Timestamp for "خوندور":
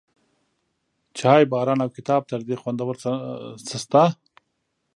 2.61-2.95